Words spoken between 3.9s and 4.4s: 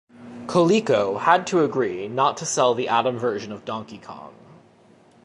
Kong".